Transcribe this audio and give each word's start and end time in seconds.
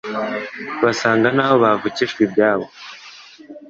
basaga 0.83 1.27
n'aho 1.35 1.55
bavukijwe 1.63 2.19
ibyabo 2.27 2.65